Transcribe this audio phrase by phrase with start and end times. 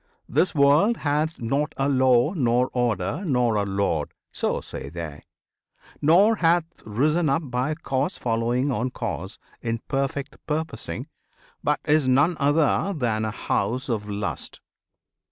[0.27, 5.25] "This world Hath not a Law, nor Order, nor a Lord," So say they:
[6.01, 11.07] "nor hath risen up by Cause Following on Cause, in perfect purposing,
[11.63, 14.59] But is none other than a House of Lust."